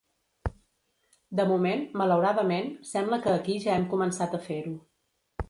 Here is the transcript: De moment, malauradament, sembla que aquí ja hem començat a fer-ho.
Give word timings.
De 1.39 1.45
moment, 1.51 1.83
malauradament, 2.03 2.73
sembla 2.93 3.21
que 3.27 3.35
aquí 3.35 3.59
ja 3.67 3.77
hem 3.77 3.87
començat 3.95 4.37
a 4.37 4.43
fer-ho. 4.51 4.75